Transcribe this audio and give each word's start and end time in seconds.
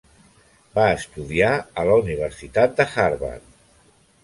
Va 0.77 0.85
estudiar 0.93 1.51
a 1.83 1.85
la 1.91 1.99
Universitat 2.05 2.77
de 2.83 2.91
Harvard. 3.05 3.49